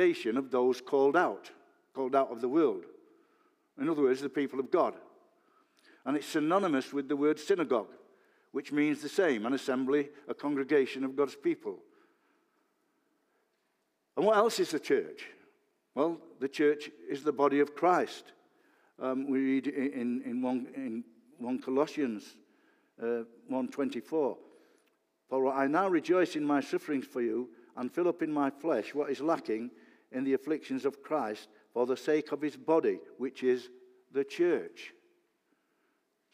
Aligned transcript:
of 0.00 0.50
those 0.50 0.80
called 0.80 1.16
out, 1.16 1.50
called 1.94 2.16
out 2.16 2.30
of 2.30 2.40
the 2.40 2.48
world. 2.48 2.84
In 3.78 3.88
other 3.88 4.02
words, 4.02 4.20
the 4.20 4.28
people 4.28 4.58
of 4.58 4.70
God. 4.70 4.94
And 6.06 6.16
it's 6.16 6.26
synonymous 6.26 6.92
with 6.92 7.08
the 7.08 7.16
word 7.16 7.38
synagogue, 7.38 7.92
which 8.52 8.72
means 8.72 9.02
the 9.02 9.08
same 9.08 9.44
an 9.44 9.52
assembly, 9.52 10.08
a 10.26 10.34
congregation 10.34 11.04
of 11.04 11.16
God's 11.16 11.36
people. 11.36 11.78
And 14.16 14.24
what 14.24 14.36
else 14.36 14.58
is 14.58 14.70
the 14.70 14.80
church? 14.80 15.26
Well, 15.94 16.18
the 16.40 16.48
church 16.48 16.90
is 17.08 17.22
the 17.22 17.32
body 17.32 17.60
of 17.60 17.74
Christ. 17.74 18.32
Um, 18.98 19.28
we 19.28 19.38
read 19.38 19.66
in, 19.66 20.22
in, 20.24 20.40
one, 20.40 20.66
in 20.74 21.04
1 21.38 21.60
Colossians 21.60 22.36
uh, 23.02 23.24
1.24, 23.50 24.36
Paul, 25.28 25.52
I 25.52 25.66
now 25.66 25.88
rejoice 25.88 26.36
in 26.36 26.44
my 26.44 26.60
sufferings 26.60 27.06
for 27.06 27.22
you 27.22 27.50
and 27.76 27.92
fill 27.92 28.08
up 28.08 28.22
in 28.22 28.32
my 28.32 28.50
flesh 28.50 28.94
what 28.94 29.10
is 29.10 29.20
lacking 29.20 29.70
in 30.12 30.24
the 30.24 30.34
afflictions 30.34 30.84
of 30.84 31.02
Christ 31.02 31.48
for 31.72 31.86
the 31.86 31.96
sake 31.96 32.32
of 32.32 32.42
his 32.42 32.56
body, 32.56 32.98
which 33.18 33.42
is 33.42 33.68
the 34.12 34.24
church. 34.24 34.92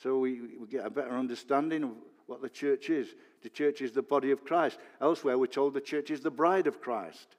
So 0.03 0.19
we, 0.19 0.41
we 0.59 0.67
get 0.67 0.87
a 0.87 0.91
better 0.91 1.17
understanding 1.17 1.85
of 1.85 1.91
what 2.27 2.43
the 2.43 2.49
church 2.49 2.91
is. 2.91 3.09
The 3.43 3.49
church 3.49 3.81
is 3.81 3.93
the 3.93 4.03
body 4.03 4.31
of 4.31 4.45
Christ. 4.45 4.79
Elsewhere, 5.01 5.39
we're 5.39 5.47
told 5.47 5.75
the 5.75 5.81
church 5.81 6.11
is 6.11 6.21
the 6.21 6.31
bride 6.31 6.67
of 6.67 6.81
Christ. 6.81 7.37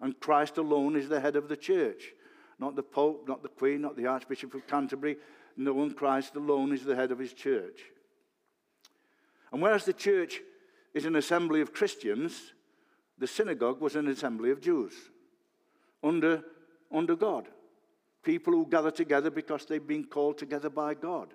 And 0.00 0.18
Christ 0.18 0.58
alone 0.58 0.96
is 0.96 1.08
the 1.08 1.20
head 1.20 1.36
of 1.36 1.48
the 1.48 1.56
church. 1.56 2.12
Not 2.58 2.76
the 2.76 2.82
Pope, 2.82 3.26
not 3.28 3.42
the 3.42 3.48
Queen, 3.48 3.82
not 3.82 3.96
the 3.96 4.06
Archbishop 4.06 4.54
of 4.54 4.66
Canterbury. 4.66 5.16
No 5.56 5.72
one, 5.74 5.94
Christ 5.94 6.34
alone 6.36 6.72
is 6.72 6.84
the 6.84 6.96
head 6.96 7.12
of 7.12 7.18
his 7.18 7.32
church. 7.32 7.80
And 9.52 9.60
whereas 9.60 9.84
the 9.84 9.92
church 9.92 10.40
is 10.94 11.04
an 11.04 11.16
assembly 11.16 11.60
of 11.60 11.72
Christians, 11.72 12.52
the 13.18 13.26
synagogue 13.26 13.80
was 13.80 13.96
an 13.96 14.08
assembly 14.08 14.50
of 14.50 14.60
Jews 14.60 14.94
under, 16.02 16.42
under 16.92 17.16
God. 17.16 17.48
People 18.22 18.52
who 18.52 18.66
gather 18.66 18.90
together 18.90 19.30
because 19.30 19.66
they've 19.66 19.86
been 19.86 20.04
called 20.04 20.38
together 20.38 20.70
by 20.70 20.94
God. 20.94 21.34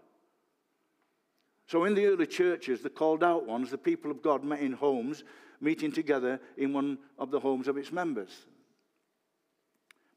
So, 1.67 1.83
in 1.83 1.95
the 1.95 2.05
early 2.05 2.27
churches, 2.27 2.81
the 2.81 2.89
called 2.89 3.23
out 3.23 3.45
ones, 3.45 3.69
the 3.69 3.77
people 3.77 4.09
of 4.09 4.21
God 4.21 4.43
met 4.43 4.61
in 4.61 4.71
homes, 4.71 5.25
meeting 5.59 5.91
together 5.91 6.39
in 6.55 6.71
one 6.71 6.97
of 7.19 7.29
the 7.29 7.39
homes 7.39 7.67
of 7.67 7.77
its 7.77 7.91
members. 7.91 8.31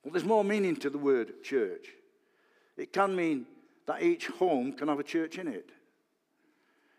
But 0.05 0.12
there's 0.12 0.25
more 0.25 0.45
meaning 0.45 0.77
to 0.77 0.91
the 0.91 0.98
word 0.98 1.43
church. 1.43 1.89
It 2.77 2.93
can 2.93 3.17
mean 3.17 3.47
that 3.87 4.03
each 4.03 4.28
home 4.28 4.73
can 4.73 4.89
have 4.89 5.01
a 5.01 5.05
church 5.05 5.39
in 5.39 5.48
it. 5.48 5.71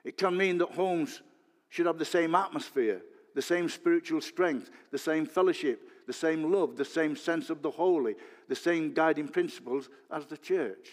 It 0.04 0.18
can 0.18 0.36
mean 0.36 0.58
that 0.58 0.72
homes 0.72 1.22
should 1.70 1.86
have 1.86 1.98
the 1.98 2.06
same 2.06 2.36
atmosphere, 2.36 3.02
the 3.34 3.42
same 3.42 3.70
spiritual 3.70 4.20
strength, 4.20 4.70
the 4.92 4.98
same 4.98 5.26
fellowship, 5.26 5.88
the 6.12 6.18
same 6.18 6.52
love, 6.52 6.76
the 6.76 6.84
same 6.84 7.16
sense 7.16 7.50
of 7.50 7.62
the 7.62 7.72
holy, 7.72 8.16
the 8.50 8.56
same 8.56 8.94
guiding 8.94 9.30
principles 9.30 9.88
as 10.12 10.26
the 10.26 10.38
church. 10.38 10.90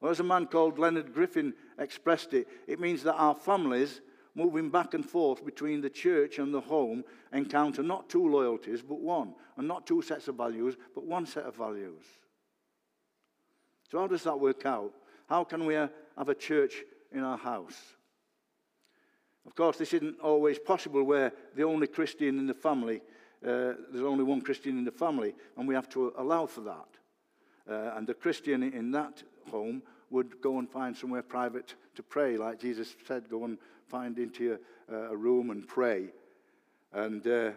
Or 0.00 0.10
as 0.10 0.18
a 0.18 0.24
man 0.24 0.46
called 0.46 0.80
Leonard 0.80 1.14
Griffin 1.14 1.54
expressed 1.78 2.34
it, 2.34 2.48
it 2.66 2.80
means 2.80 3.04
that 3.04 3.14
our 3.14 3.36
families, 3.36 4.00
moving 4.34 4.70
back 4.70 4.94
and 4.94 5.08
forth 5.08 5.44
between 5.44 5.80
the 5.80 5.88
church 5.88 6.40
and 6.40 6.52
the 6.52 6.60
home, 6.60 7.04
encounter 7.32 7.80
not 7.80 8.08
two 8.08 8.28
loyalties, 8.28 8.82
but 8.82 8.98
one, 8.98 9.36
and 9.56 9.68
not 9.68 9.86
two 9.86 10.02
sets 10.02 10.26
of 10.26 10.34
values, 10.34 10.74
but 10.92 11.04
one 11.04 11.26
set 11.26 11.44
of 11.44 11.54
values. 11.54 12.02
So, 13.88 14.00
how 14.00 14.08
does 14.08 14.24
that 14.24 14.40
work 14.40 14.66
out? 14.66 14.92
How 15.28 15.44
can 15.44 15.64
we 15.64 15.76
uh, 15.76 15.86
have 16.18 16.28
a 16.28 16.34
church 16.34 16.82
in 17.12 17.20
our 17.20 17.38
house? 17.38 17.80
Of 19.46 19.54
course, 19.54 19.76
this 19.76 19.94
isn't 19.94 20.20
always 20.20 20.58
possible 20.58 21.02
where 21.04 21.32
the 21.54 21.62
only 21.62 21.86
Christian 21.86 22.38
in 22.38 22.46
the 22.46 22.54
family, 22.54 23.00
uh, 23.44 23.74
there's 23.90 24.04
only 24.04 24.24
one 24.24 24.40
Christian 24.40 24.76
in 24.76 24.84
the 24.84 24.90
family, 24.90 25.34
and 25.56 25.68
we 25.68 25.74
have 25.74 25.88
to 25.90 26.12
allow 26.18 26.46
for 26.46 26.62
that. 26.62 26.88
Uh, 27.68 27.96
and 27.96 28.06
the 28.06 28.14
Christian 28.14 28.62
in 28.62 28.90
that 28.92 29.22
home 29.50 29.82
would 30.10 30.40
go 30.40 30.58
and 30.58 30.68
find 30.68 30.96
somewhere 30.96 31.22
private 31.22 31.74
to 31.94 32.02
pray, 32.02 32.36
like 32.36 32.60
Jesus 32.60 32.94
said, 33.06 33.28
go 33.28 33.44
and 33.44 33.58
find 33.88 34.18
into 34.18 34.58
a, 34.88 34.94
a 34.94 35.16
room 35.16 35.50
and 35.50 35.66
pray. 35.66 36.08
And, 36.92 37.26
uh, 37.26 37.50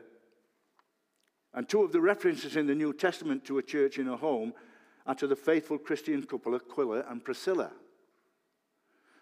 and 1.54 1.68
two 1.68 1.84
of 1.84 1.92
the 1.92 2.02
references 2.02 2.56
in 2.56 2.68
the 2.68 2.76
New 2.76 2.94
Testament 2.94 3.46
to 3.46 3.58
a 3.58 3.64
church 3.64 3.98
in 3.98 4.08
a 4.08 4.18
home 4.18 4.54
are 5.06 5.16
to 5.16 5.28
the 5.28 5.36
faithful 5.36 5.78
Christian 5.78 6.24
couple 6.24 6.56
Aquila 6.56 7.06
and 7.10 7.24
Priscilla. 7.24 7.72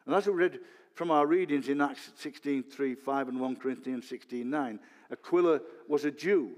And 0.06 0.16
as 0.16 0.28
we 0.28 0.34
read 0.34 0.60
from 0.98 1.12
our 1.12 1.28
readings 1.28 1.70
in 1.70 1.80
Acts 1.80 2.10
16 2.16 2.64
3, 2.64 2.96
5, 2.96 3.28
and 3.30 3.40
1 3.40 3.56
Corinthians 3.58 4.10
16 4.10 4.50
9, 4.50 4.80
Aquila 5.12 5.62
was 5.88 6.06
a 6.06 6.12
Jew. 6.12 6.54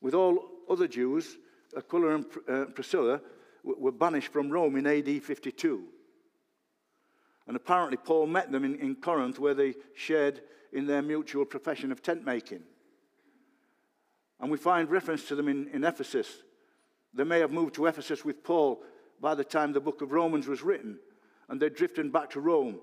With 0.00 0.14
all 0.14 0.38
other 0.70 0.86
Jews, 0.86 1.36
Aquila 1.76 2.14
and 2.14 2.26
uh, 2.48 2.64
Priscilla 2.66 3.20
were 3.64 3.90
banished 3.90 4.32
from 4.32 4.50
Rome 4.50 4.76
in 4.76 4.86
AD 4.86 5.22
52. 5.24 5.84
And 7.48 7.56
apparently, 7.56 7.96
Paul 7.96 8.28
met 8.28 8.52
them 8.52 8.64
in, 8.64 8.76
in 8.76 8.94
Corinth 8.94 9.40
where 9.40 9.54
they 9.54 9.74
shared 9.94 10.42
in 10.72 10.86
their 10.86 11.02
mutual 11.02 11.44
profession 11.44 11.90
of 11.90 12.02
tent 12.02 12.24
making. 12.24 12.62
And 14.38 14.48
we 14.50 14.58
find 14.58 14.88
reference 14.88 15.26
to 15.26 15.34
them 15.34 15.48
in, 15.48 15.68
in 15.72 15.82
Ephesus. 15.82 16.28
They 17.12 17.24
may 17.24 17.40
have 17.40 17.50
moved 17.50 17.74
to 17.74 17.86
Ephesus 17.86 18.24
with 18.24 18.44
Paul 18.44 18.80
by 19.20 19.34
the 19.34 19.44
time 19.44 19.72
the 19.72 19.80
book 19.80 20.02
of 20.02 20.12
Romans 20.12 20.46
was 20.46 20.62
written, 20.62 21.00
and 21.48 21.60
they 21.60 21.68
drifted 21.68 22.12
back 22.12 22.30
to 22.30 22.40
Rome. 22.40 22.78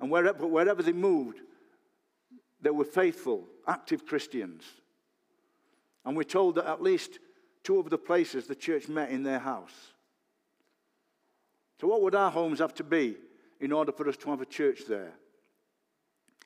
And 0.00 0.10
wherever, 0.10 0.46
wherever 0.46 0.82
they 0.82 0.92
moved, 0.92 1.40
they 2.60 2.70
were 2.70 2.84
faithful, 2.84 3.46
active 3.66 4.06
Christians. 4.06 4.64
And 6.04 6.16
we're 6.16 6.24
told 6.24 6.54
that 6.54 6.66
at 6.66 6.82
least 6.82 7.18
two 7.62 7.78
of 7.78 7.90
the 7.90 7.98
places 7.98 8.46
the 8.46 8.54
church 8.54 8.88
met 8.88 9.10
in 9.10 9.22
their 9.22 9.38
house. 9.38 9.92
So, 11.80 11.86
what 11.86 12.02
would 12.02 12.14
our 12.14 12.30
homes 12.30 12.58
have 12.58 12.74
to 12.74 12.84
be 12.84 13.16
in 13.60 13.72
order 13.72 13.92
for 13.92 14.08
us 14.08 14.16
to 14.18 14.30
have 14.30 14.40
a 14.40 14.46
church 14.46 14.80
there? 14.88 15.12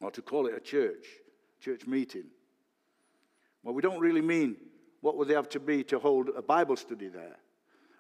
Or 0.00 0.10
to 0.10 0.22
call 0.22 0.46
it 0.46 0.54
a 0.54 0.60
church, 0.60 1.06
church 1.60 1.86
meeting? 1.86 2.24
Well, 3.62 3.74
we 3.74 3.82
don't 3.82 4.00
really 4.00 4.20
mean 4.20 4.56
what 5.00 5.16
would 5.16 5.28
they 5.28 5.34
have 5.34 5.48
to 5.50 5.60
be 5.60 5.84
to 5.84 5.98
hold 5.98 6.30
a 6.36 6.42
Bible 6.42 6.76
study 6.76 7.08
there. 7.08 7.36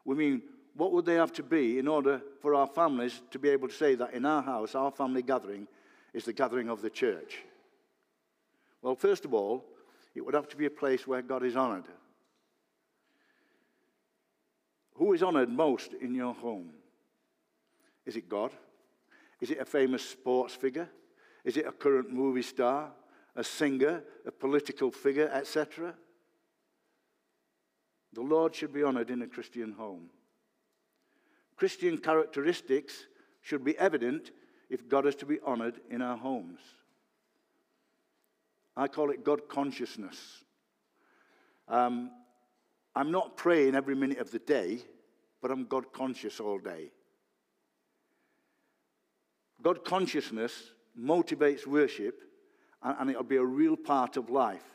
We 0.04 0.14
mean 0.14 0.42
what 0.74 0.92
would 0.92 1.04
they 1.04 1.14
have 1.14 1.32
to 1.34 1.42
be 1.42 1.78
in 1.78 1.86
order 1.86 2.20
for 2.40 2.54
our 2.54 2.66
families 2.66 3.22
to 3.30 3.38
be 3.38 3.48
able 3.48 3.68
to 3.68 3.74
say 3.74 3.94
that 3.94 4.12
in 4.12 4.26
our 4.26 4.42
house, 4.42 4.74
our 4.74 4.90
family 4.90 5.22
gathering 5.22 5.68
is 6.12 6.24
the 6.24 6.32
gathering 6.32 6.68
of 6.68 6.82
the 6.82 6.90
church? 6.90 7.38
Well, 8.82 8.96
first 8.96 9.24
of 9.24 9.32
all, 9.32 9.64
it 10.14 10.24
would 10.24 10.34
have 10.34 10.48
to 10.48 10.56
be 10.56 10.66
a 10.66 10.70
place 10.70 11.06
where 11.06 11.22
God 11.22 11.44
is 11.44 11.56
honored. 11.56 11.86
Who 14.96 15.12
is 15.12 15.22
honored 15.22 15.48
most 15.48 15.92
in 15.94 16.14
your 16.14 16.34
home? 16.34 16.70
Is 18.04 18.16
it 18.16 18.28
God? 18.28 18.52
Is 19.40 19.50
it 19.50 19.58
a 19.58 19.64
famous 19.64 20.08
sports 20.08 20.54
figure? 20.54 20.88
Is 21.44 21.56
it 21.56 21.66
a 21.66 21.72
current 21.72 22.12
movie 22.12 22.42
star, 22.42 22.90
a 23.36 23.44
singer, 23.44 24.02
a 24.26 24.32
political 24.32 24.90
figure, 24.90 25.30
etc.? 25.32 25.94
The 28.12 28.22
Lord 28.22 28.54
should 28.54 28.72
be 28.72 28.82
honored 28.82 29.10
in 29.10 29.22
a 29.22 29.26
Christian 29.26 29.72
home. 29.72 30.10
Christian 31.64 31.96
characteristics 31.96 33.06
should 33.40 33.64
be 33.64 33.78
evident 33.78 34.32
if 34.68 34.86
God 34.86 35.06
is 35.06 35.14
to 35.14 35.24
be 35.24 35.38
honored 35.46 35.80
in 35.88 36.02
our 36.02 36.18
homes. 36.18 36.60
I 38.76 38.86
call 38.86 39.08
it 39.08 39.24
God 39.24 39.48
consciousness. 39.48 40.44
Um, 41.66 42.10
I'm 42.94 43.10
not 43.10 43.38
praying 43.38 43.74
every 43.74 43.94
minute 43.94 44.18
of 44.18 44.30
the 44.30 44.40
day, 44.40 44.80
but 45.40 45.50
I'm 45.50 45.64
God 45.64 45.90
conscious 45.90 46.38
all 46.38 46.58
day. 46.58 46.90
God 49.62 49.86
consciousness 49.86 50.52
motivates 51.00 51.66
worship, 51.66 52.24
and, 52.82 52.96
and 53.00 53.10
it'll 53.10 53.22
be 53.22 53.36
a 53.36 53.42
real 53.42 53.78
part 53.78 54.18
of 54.18 54.28
life. 54.28 54.66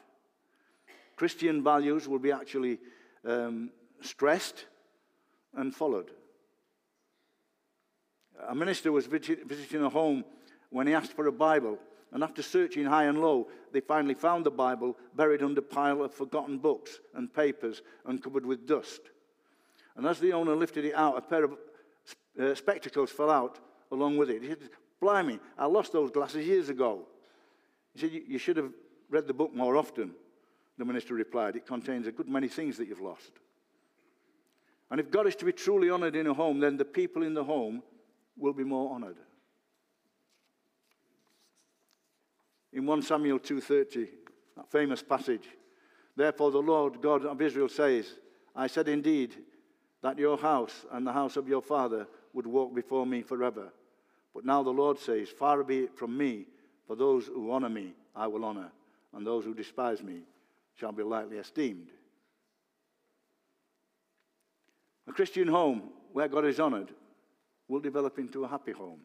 Christian 1.16 1.63
values 1.63 2.07
will 2.07 2.17
be 2.17 2.31
actually 2.31 2.79
um, 3.24 3.69
stressed 4.01 4.65
and 5.53 5.75
followed. 5.75 6.09
A 8.47 8.56
minister 8.56 8.91
was 8.91 9.06
visiting 9.06 9.83
a 9.83 9.89
home 9.89 10.24
when 10.69 10.88
he 10.88 10.94
asked 10.94 11.13
for 11.13 11.27
a 11.27 11.31
Bible, 11.31 11.77
and 12.12 12.24
after 12.24 12.41
searching 12.41 12.86
high 12.86 13.06
and 13.06 13.21
low, 13.21 13.47
they 13.71 13.81
finally 13.81 14.13
found 14.13 14.45
the 14.45 14.51
Bible 14.51 14.97
buried 15.15 15.44
under 15.44 15.59
a 15.59 15.63
pile 15.63 16.03
of 16.03 16.13
forgotten 16.13 16.57
books 16.57 17.00
and 17.13 17.33
papers 17.33 17.81
and 18.06 18.24
covered 18.24 18.45
with 18.45 18.68
dust. 18.68 19.01
And 19.95 20.07
as 20.07 20.19
the 20.19 20.33
owner 20.33 20.56
lifted 20.56 20.86
it 20.86 20.95
out, 20.95 21.18
a 21.18 21.21
pair 21.21 21.44
of 21.44 21.57
uh, 22.39 22.56
spectacles 22.56 23.12
fell 23.12 23.30
out 23.30 23.59
along 23.91 24.18
with 24.18 24.30
it. 24.30 24.41
He 24.41 24.50
said, 24.50 24.69
Blimey, 25.00 25.39
I 25.57 25.65
lost 25.65 25.91
those 25.91 26.12
glasses 26.12 26.45
years 26.45 26.69
ago. 26.69 27.06
He 27.94 28.00
said, 28.00 28.12
You 28.12 28.38
should 28.38 28.57
have 28.57 28.71
read 29.09 29.27
the 29.27 29.33
book 29.33 29.53
more 29.53 29.75
often. 29.75 30.13
The 30.77 30.86
minister 30.86 31.13
replied, 31.13 31.56
It 31.56 31.68
contains 31.68 32.07
a 32.07 32.12
good 32.12 32.30
many 32.30 32.47
things 32.47 32.77
that 32.77 32.88
you've 32.88 33.01
lost. 33.01 33.31
And 34.89 35.00
if 35.00 35.12
God 35.12 35.27
is 35.27 35.36
to 35.38 35.45
be 35.45 35.51
truly 35.51 35.89
honored 35.89 36.15
in 36.15 36.27
a 36.27 36.33
home, 36.33 36.59
then 36.59 36.77
the 36.77 36.86
people 36.86 37.24
in 37.24 37.33
the 37.33 37.44
home 37.44 37.83
will 38.39 38.53
be 38.53 38.63
more 38.63 38.94
honored. 38.94 39.18
In 42.71 42.86
1 42.86 43.01
Samuel 43.01 43.39
2:30, 43.39 44.07
that 44.56 44.71
famous 44.71 45.03
passage, 45.03 45.47
Therefore, 46.19 46.51
the 46.51 46.62
Lord 46.62 47.01
God 47.01 47.25
of 47.25 47.41
Israel 47.41 47.69
says, 47.69 48.18
I 48.53 48.68
said 48.68 48.89
indeed 48.89 49.36
that 50.01 50.19
your 50.19 50.38
house 50.38 50.86
and 50.91 51.07
the 51.07 51.13
house 51.13 51.38
of 51.38 51.47
your 51.47 51.62
father 51.62 52.07
would 52.33 52.45
walk 52.45 52.75
before 52.75 53.06
me 53.06 53.21
forever. 53.21 53.71
But 54.36 54.44
now 54.44 54.62
the 54.62 54.69
Lord 54.69 55.00
says, 55.00 55.30
Far 55.30 55.63
be 55.63 55.80
it 55.83 55.97
from 55.97 56.18
me, 56.18 56.47
for 56.86 56.97
those 56.97 57.27
who 57.27 57.51
honor 57.51 57.69
me 57.69 57.94
I 58.13 58.27
will 58.27 58.44
honor, 58.44 58.69
and 59.13 59.25
those 59.25 59.45
who 59.45 59.53
despise 59.53 60.03
me 60.03 60.24
shall 60.75 60.91
be 60.91 61.03
lightly 61.03 61.38
esteemed. 61.38 61.88
A 65.07 65.13
Christian 65.13 65.47
home 65.47 65.83
where 66.12 66.27
God 66.27 66.44
is 66.44 66.59
honored 66.59 66.91
will 67.69 67.80
develop 67.80 68.19
into 68.19 68.44
a 68.44 68.48
happy 68.48 68.74
home. 68.74 69.00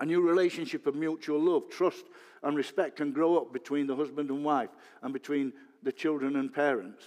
A 0.00 0.06
new 0.06 0.20
relationship 0.20 0.86
of 0.88 0.96
mutual 0.96 1.40
love, 1.40 1.70
trust, 1.70 2.04
and 2.42 2.56
respect 2.56 2.96
can 2.96 3.12
grow 3.12 3.36
up 3.36 3.52
between 3.52 3.86
the 3.86 3.94
husband 3.94 4.30
and 4.30 4.44
wife 4.44 4.70
and 5.02 5.12
between 5.12 5.52
the 5.82 5.92
children 5.92 6.34
and 6.36 6.52
parents. 6.52 7.04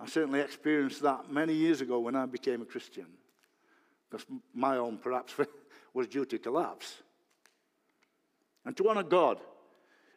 I 0.00 0.06
certainly 0.06 0.40
experienced 0.40 1.02
that 1.02 1.30
many 1.30 1.52
years 1.52 1.80
ago 1.80 1.98
when 1.98 2.16
I 2.16 2.26
became 2.26 2.62
a 2.62 2.66
Christian, 2.66 3.06
because 4.08 4.26
my 4.54 4.76
home 4.76 4.98
perhaps 5.02 5.34
was 5.94 6.06
due 6.06 6.24
to 6.24 6.38
collapse. 6.38 7.02
And 8.64 8.76
to 8.76 8.88
honor 8.88 9.02
God 9.02 9.38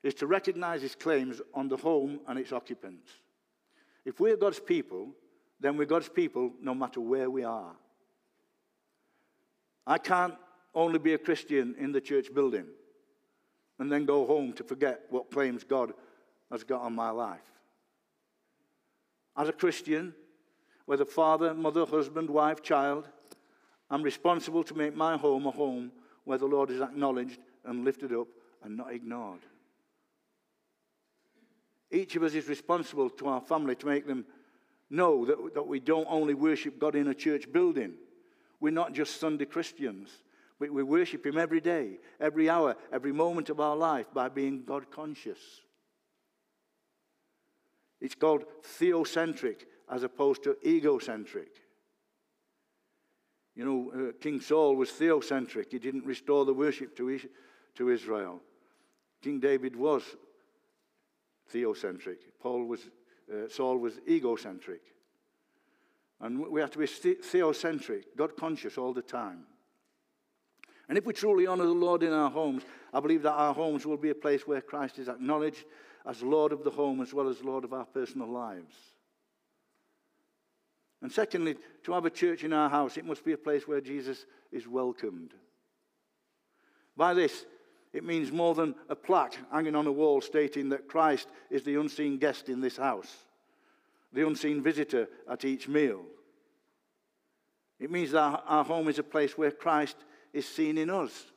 is 0.03 0.13
to 0.15 0.27
recognize 0.27 0.81
his 0.81 0.95
claims 0.95 1.41
on 1.53 1.67
the 1.67 1.77
home 1.77 2.19
and 2.27 2.39
its 2.39 2.51
occupants. 2.51 3.09
If 4.05 4.19
we're 4.19 4.37
God's 4.37 4.59
people, 4.59 5.09
then 5.59 5.77
we're 5.77 5.85
God's 5.85 6.09
people 6.09 6.51
no 6.61 6.73
matter 6.73 7.01
where 7.01 7.29
we 7.29 7.43
are. 7.43 7.75
I 9.85 9.97
can't 9.97 10.35
only 10.73 10.99
be 10.99 11.13
a 11.13 11.17
Christian 11.17 11.75
in 11.79 11.91
the 11.91 12.01
church 12.01 12.33
building 12.33 12.65
and 13.79 13.91
then 13.91 14.05
go 14.05 14.25
home 14.25 14.53
to 14.53 14.63
forget 14.63 15.01
what 15.09 15.31
claims 15.31 15.63
God 15.63 15.93
has 16.51 16.63
got 16.63 16.81
on 16.81 16.93
my 16.93 17.09
life. 17.09 17.41
As 19.35 19.47
a 19.47 19.53
Christian, 19.53 20.13
whether 20.85 21.05
father, 21.05 21.53
mother, 21.53 21.85
husband, 21.85 22.29
wife, 22.29 22.61
child, 22.61 23.07
I'm 23.89 24.03
responsible 24.03 24.63
to 24.65 24.75
make 24.75 24.95
my 24.95 25.17
home 25.17 25.45
a 25.47 25.51
home 25.51 25.91
where 26.25 26.37
the 26.37 26.45
Lord 26.45 26.69
is 26.69 26.81
acknowledged 26.81 27.39
and 27.65 27.83
lifted 27.83 28.13
up 28.13 28.27
and 28.63 28.77
not 28.77 28.93
ignored. 28.93 29.41
Each 31.91 32.15
of 32.15 32.23
us 32.23 32.33
is 32.33 32.47
responsible 32.47 33.09
to 33.09 33.27
our 33.27 33.41
family 33.41 33.75
to 33.75 33.87
make 33.87 34.05
them 34.05 34.25
know 34.89 35.25
that, 35.25 35.53
that 35.53 35.67
we 35.67 35.79
don't 35.79 36.07
only 36.09 36.33
worship 36.33 36.79
God 36.79 36.95
in 36.95 37.07
a 37.07 37.13
church 37.13 37.51
building. 37.51 37.93
We're 38.59 38.71
not 38.71 38.93
just 38.93 39.19
Sunday 39.19 39.45
Christians. 39.45 40.09
We, 40.59 40.69
we 40.69 40.83
worship 40.83 41.25
Him 41.25 41.37
every 41.37 41.61
day, 41.61 41.99
every 42.19 42.49
hour, 42.49 42.75
every 42.91 43.13
moment 43.13 43.49
of 43.49 43.59
our 43.59 43.75
life 43.75 44.07
by 44.13 44.29
being 44.29 44.63
God 44.65 44.91
conscious. 44.91 45.39
It's 48.01 48.15
called 48.15 48.45
theocentric 48.79 49.65
as 49.89 50.03
opposed 50.03 50.43
to 50.43 50.55
egocentric. 50.65 51.49
You 53.55 53.65
know, 53.65 53.91
uh, 53.91 54.11
King 54.21 54.39
Saul 54.39 54.75
was 54.75 54.89
theocentric. 54.89 55.71
He 55.71 55.79
didn't 55.79 56.05
restore 56.05 56.45
the 56.45 56.53
worship 56.53 56.95
to, 56.97 57.19
to 57.75 57.89
Israel. 57.89 58.41
King 59.21 59.39
David 59.39 59.75
was 59.75 60.03
theocentric. 61.53 62.17
Paul 62.39 62.65
was, 62.65 62.81
uh, 63.31 63.47
Saul 63.49 63.77
was 63.77 63.99
egocentric. 64.07 64.81
And 66.21 66.39
we 66.47 66.59
have 66.59 66.71
to 66.71 66.79
be 66.79 66.85
theocentric, 66.85 68.03
God 68.17 68.35
conscious 68.35 68.77
all 68.77 68.93
the 68.93 69.01
time. 69.01 69.45
And 70.89 70.97
if 70.97 71.05
we 71.05 71.13
truly 71.13 71.47
honor 71.47 71.65
the 71.65 71.71
Lord 71.71 72.03
in 72.03 72.11
our 72.11 72.31
homes, 72.31 72.63
I 72.93 72.99
believe 72.99 73.21
that 73.21 73.33
our 73.33 73.53
homes 73.53 73.85
will 73.85 73.97
be 73.97 74.09
a 74.09 74.15
place 74.15 74.47
where 74.47 74.59
Christ 74.59 74.99
is 74.99 75.07
acknowledged 75.07 75.65
as 76.05 76.23
Lord 76.23 76.51
of 76.51 76.63
the 76.63 76.71
home 76.71 77.01
as 77.01 77.13
well 77.13 77.29
as 77.29 77.43
Lord 77.43 77.63
of 77.63 77.73
our 77.73 77.85
personal 77.85 78.27
lives. 78.27 78.75
And 81.01 81.11
secondly, 81.11 81.55
to 81.83 81.93
have 81.93 82.05
a 82.05 82.09
church 82.09 82.43
in 82.43 82.51
our 82.51 82.69
house, 82.69 82.97
it 82.97 83.05
must 83.05 83.23
be 83.23 83.33
a 83.33 83.37
place 83.37 83.67
where 83.67 83.79
Jesus 83.79 84.25
is 84.51 84.67
welcomed. 84.67 85.33
By 86.97 87.13
this, 87.13 87.45
it 87.91 88.03
means 88.03 88.31
more 88.31 88.53
than 88.53 88.75
a 88.87 88.95
plaque 88.95 89.37
hanging 89.51 89.75
on 89.75 89.87
a 89.87 89.91
wall 89.91 90.21
stating 90.21 90.69
that 90.69 90.87
Christ 90.87 91.27
is 91.49 91.63
the 91.63 91.75
unseen 91.75 92.17
guest 92.17 92.49
in 92.49 92.61
this 92.61 92.77
house, 92.77 93.13
the 94.13 94.25
unseen 94.25 94.61
visitor 94.61 95.07
at 95.29 95.43
each 95.43 95.67
meal. 95.67 96.03
It 97.79 97.89
means 97.89 98.11
that 98.11 98.43
our 98.45 98.63
home 98.63 98.89
is 98.89 98.99
a 98.99 99.03
place 99.03 99.37
where 99.37 99.51
Christ 99.51 99.95
is 100.33 100.47
seen 100.47 100.77
in 100.77 100.89
us, 100.89 101.31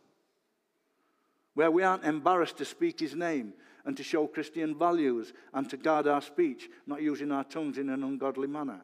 where 1.55 1.71
we 1.71 1.83
aren't 1.83 2.05
embarrassed 2.05 2.59
to 2.59 2.65
speak 2.65 3.01
his 3.01 3.15
name 3.15 3.55
and 3.85 3.97
to 3.97 4.03
show 4.03 4.27
Christian 4.27 4.79
values 4.79 5.33
and 5.55 5.69
to 5.71 5.77
guard 5.77 6.07
our 6.07 6.21
speech, 6.21 6.69
not 6.87 7.01
using 7.01 7.33
our 7.33 7.45
tongues 7.45 7.79
in 7.79 7.89
an 7.89 8.05
ungodly 8.05 8.47
manner. 8.47 8.83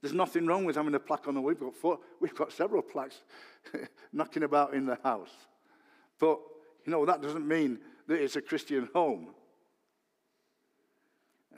There's 0.00 0.14
nothing 0.14 0.46
wrong 0.46 0.64
with 0.64 0.76
having 0.76 0.94
a 0.94 1.00
plaque 1.00 1.26
on 1.26 1.34
the 1.34 1.40
wall. 1.40 1.48
We've 1.48 1.60
got, 1.60 1.74
four, 1.74 1.98
we've 2.20 2.34
got 2.34 2.52
several 2.52 2.82
plaques 2.82 3.16
knocking 4.12 4.44
about 4.44 4.74
in 4.74 4.86
the 4.86 4.98
house. 5.02 5.32
But, 6.18 6.38
you 6.84 6.92
know, 6.92 7.04
that 7.06 7.22
doesn't 7.22 7.46
mean 7.46 7.78
that 8.06 8.20
it's 8.20 8.36
a 8.36 8.42
Christian 8.42 8.88
home. 8.94 9.28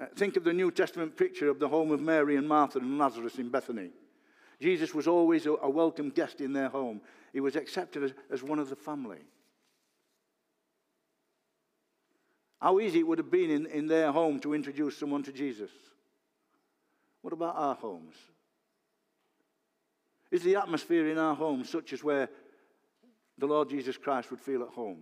Uh, 0.01 0.07
think 0.17 0.37
of 0.37 0.45
the 0.45 0.53
New 0.53 0.71
Testament 0.71 1.17
picture 1.17 1.49
of 1.49 1.59
the 1.59 1.69
home 1.69 1.91
of 1.91 2.01
Mary 2.01 2.37
and 2.37 2.49
Martha 2.49 2.79
and 2.79 2.99
Lazarus 2.99 3.39
in 3.39 3.51
Bethany. 3.51 3.91
Jesus 4.61 4.95
was 4.95 5.07
always 5.07 5.47
a, 5.47 5.53
a 5.53 5.71
welcome 5.71 6.11
guest 6.11 6.41
in 6.41 6.53
their 6.53 6.69
home, 6.69 7.01
he 7.33 7.41
was 7.41 7.57
accepted 7.57 8.03
as, 8.03 8.13
as 8.31 8.43
one 8.43 8.59
of 8.59 8.69
the 8.69 8.77
family. 8.77 9.21
How 12.61 12.79
easy 12.79 12.99
it 13.01 13.07
would 13.07 13.19
have 13.19 13.31
been 13.31 13.51
in, 13.51 13.67
in 13.67 13.87
their 13.87 14.13
home 14.13 14.39
to 14.41 14.55
introduce 14.55 14.97
someone 14.97 15.23
to 15.23 15.33
Jesus. 15.33 15.71
What 17.23 17.33
about 17.33 17.57
our 17.57 17.75
homes? 17.75 18.15
Is 20.31 20.43
the 20.43 20.57
atmosphere 20.57 21.09
in 21.09 21.19
our 21.19 21.35
homes 21.35 21.71
such 21.71 21.93
as 21.93 22.05
where 22.05 22.29
the 23.41 23.47
Lord 23.47 23.71
Jesus 23.71 23.97
Christ 23.97 24.31
would 24.31 24.41
feel 24.41 24.63
at 24.63 24.69
home? 24.69 24.99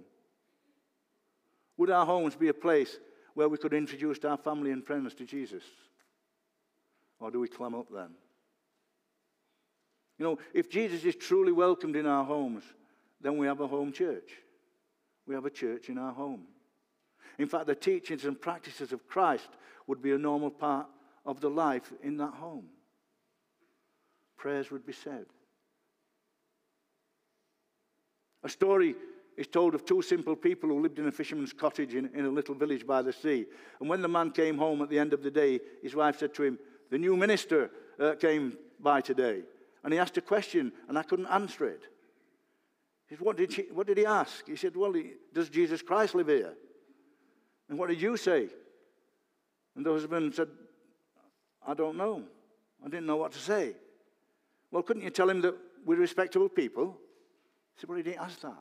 Would 1.77 1.91
our 1.91 2.07
homes 2.07 2.37
be 2.37 2.49
a 2.49 2.55
place 2.55 2.99
where 3.35 3.49
we 3.49 3.59
could 3.59 3.75
introduce 3.75 4.25
our 4.25 4.37
family 4.37 4.71
and 4.71 4.85
friends 4.85 5.15
to 5.15 5.25
Jesus? 5.25 5.65
Or 7.21 7.31
do 7.31 7.41
we 7.41 7.49
clam 7.49 7.75
up 7.75 7.89
then? 7.93 8.11
You 10.19 10.25
know, 10.25 10.39
if 10.55 10.71
Jesus 10.71 11.05
is 11.05 11.17
truly 11.17 11.53
welcomed 11.53 11.97
in 11.97 12.07
our 12.07 12.25
homes, 12.25 12.65
then 13.21 13.37
we 13.37 13.47
have 13.47 13.61
a 13.61 13.67
home 13.67 13.93
church. 13.93 14.31
We 15.27 15.35
have 15.35 15.45
a 15.45 15.51
church 15.51 15.89
in 15.89 15.99
our 15.99 16.13
home. 16.13 16.45
In 17.39 17.49
fact, 17.49 17.67
the 17.67 17.75
teachings 17.75 18.25
and 18.25 18.41
practices 18.41 18.93
of 18.93 19.07
Christ 19.07 19.49
would 19.87 20.01
be 20.01 20.13
a 20.13 20.19
normal 20.19 20.51
part 20.51 20.87
of 21.27 21.41
the 21.41 21.51
life 21.51 21.93
in 22.03 22.17
that 22.19 22.35
home. 22.35 22.67
Prayers 24.37 24.71
would 24.71 24.87
be 24.87 24.93
said. 24.93 25.27
A 28.49 28.51
story 28.51 28.95
is 29.37 29.47
told 29.47 29.75
of 29.75 29.85
two 29.85 30.01
simple 30.01 30.35
people 30.35 30.71
who 30.71 30.81
lived 30.81 30.99
in 30.99 31.07
a 31.07 31.13
fisherman's 31.13 31.53
cottage 31.53 31.95
in, 31.95 32.09
in 32.15 32.25
a 32.25 32.31
little 32.31 32.55
village 32.55 32.87
by 32.87 33.03
the 33.03 33.13
sea. 33.13 33.45
And 33.79 33.91
when 33.91 34.01
the 34.01 34.09
man 34.09 34.31
came 34.31 34.57
home 34.57 34.81
at 34.81 34.89
the 34.89 34.99
end 34.99 35.13
of 35.13 35.23
the 35.23 35.31
day, 35.31 35.61
his 35.83 35.95
wife 35.95 36.19
said 36.19 36.33
to 36.37 36.45
him, 36.45 36.59
The 36.89 36.97
new 36.97 37.15
minister 37.15 37.71
uh, 38.01 38.15
came 38.15 38.57
by 38.81 39.03
today. 39.03 39.43
And 39.85 39.93
he 39.93 39.99
asked 39.99 40.17
a 40.17 40.23
question, 40.23 40.73
and 40.89 40.99
I 40.99 41.03
couldn't 41.03 41.27
answer 41.27 41.67
it. 41.67 41.83
He 43.07 43.17
said, 43.17 43.21
What 43.27 43.37
did, 43.37 43.53
she, 43.53 43.67
what 43.71 43.87
did 43.87 43.99
he 43.99 44.07
ask? 44.07 44.47
He 44.47 44.57
said, 44.57 44.75
Well, 44.75 44.95
he, 44.95 45.13
does 45.35 45.51
Jesus 45.51 45.83
Christ 45.83 46.15
live 46.15 46.29
here? 46.29 46.55
And 47.69 47.79
what 47.79 47.91
did 47.91 48.01
you 48.01 48.17
say? 48.17 48.49
And 49.77 49.85
the 49.85 49.93
husband 49.93 50.35
said, 50.35 50.49
I 51.67 51.75
don't 51.75 51.99
know. 51.99 52.25
I 52.83 52.89
didn't 52.89 53.05
know 53.05 53.17
what 53.17 53.33
to 53.33 53.39
say. 53.39 53.75
Well, 54.71 54.83
couldn't 54.83 55.03
you 55.03 55.11
tell 55.11 55.29
him 55.29 55.43
that 55.43 55.55
we're 55.85 55.97
respectable 55.97 56.49
people? 56.49 56.97
He 57.79 57.83
said, 57.83 57.91
Well, 57.91 57.97
he 57.97 58.03
didn't 58.03 58.21
ask 58.21 58.41
that. 58.41 58.59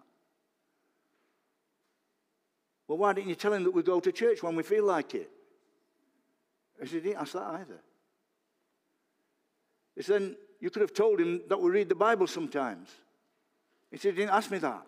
Well, 2.88 3.00
why 3.00 3.14
didn't 3.14 3.30
you 3.30 3.36
tell 3.36 3.52
him 3.52 3.64
that 3.64 3.72
we 3.72 3.82
go 3.82 4.00
to 4.00 4.12
church 4.12 4.44
when 4.44 4.56
we 4.56 4.62
feel 4.62 4.86
like 4.86 5.16
it? 5.16 5.32
He 6.80 6.86
said, 6.86 7.02
He 7.02 7.10
didn't 7.10 7.22
ask 7.22 7.34
that 7.34 7.42
either. 7.42 7.80
He 9.96 10.04
said, 10.04 10.22
Then 10.22 10.36
you 10.60 10.70
could 10.70 10.84
have 10.84 10.94
told 10.94 11.20
him 11.20 11.42
that 11.50 11.60
we 11.60 11.72
read 11.72 11.90
the 11.90 11.96
Bible 11.96 12.28
sometimes. 12.28 12.90
He 13.90 13.98
said, 13.98 14.14
He 14.14 14.20
didn't 14.20 14.36
ask 14.36 14.52
me 14.52 14.60
that. 14.60 14.86